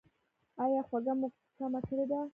ایا 0.63 0.81
خوږه 0.87 1.13
مو 1.19 1.27
کمه 1.57 1.79
کړې 1.87 2.05
ده؟ 2.11 2.19